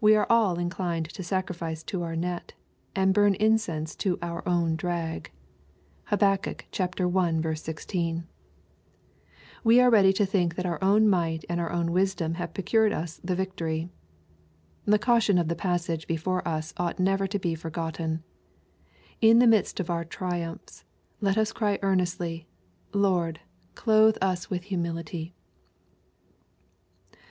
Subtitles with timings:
[0.00, 2.54] We are all inclined to sacrifice to our net,
[2.96, 5.30] and hum incense to our own drag.
[6.04, 6.16] (Hah.
[6.22, 7.54] i.
[7.54, 8.24] 16.)
[9.62, 12.94] We are ready to think that our own might and our own wisdom have procured
[12.94, 13.90] us the victory.
[14.86, 18.22] The caution of the passage before us ought never to be for gotten.
[19.20, 20.84] In the midst of our triumphs,
[21.20, 22.46] let us cry earn estly,"
[22.94, 23.40] Lord,
[23.74, 25.34] clothe us with humility."